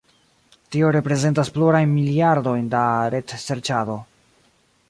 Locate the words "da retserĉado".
2.75-4.03